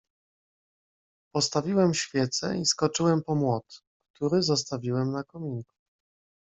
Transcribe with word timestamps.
"Postawiłem 1.35 1.93
świecę 1.93 2.57
i 2.57 2.65
skoczyłem 2.65 3.23
po 3.23 3.35
młot, 3.35 3.83
który 4.15 4.41
zostawiłem 4.43 5.11
na 5.11 5.23
kominku." 5.23 5.75